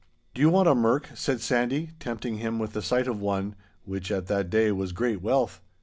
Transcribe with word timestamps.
'Do 0.33 0.41
you 0.41 0.49
want 0.49 0.67
a 0.67 0.73
merk?' 0.73 1.11
said 1.13 1.39
Sandy, 1.41 1.91
tempting 1.99 2.37
him 2.39 2.57
with 2.57 2.73
the 2.73 2.81
sight 2.81 3.07
of 3.07 3.21
one, 3.21 3.53
which 3.85 4.09
at 4.11 4.25
that 4.25 4.49
day 4.49 4.71
was 4.71 4.93
great 4.93 5.21
wealth. 5.21 5.61